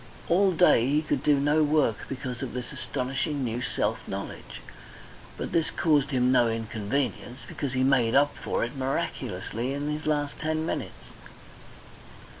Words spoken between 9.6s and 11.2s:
in his last ten minutes.